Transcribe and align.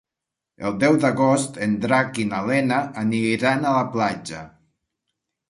El 0.69 0.77
deu 0.83 0.95
d'agost 1.03 1.59
en 1.65 1.75
Drac 1.83 2.17
i 2.23 2.25
na 2.31 2.41
Lena 2.47 2.81
aniran 3.03 3.69
a 3.69 3.77
la 3.77 3.85
platja. 3.99 4.43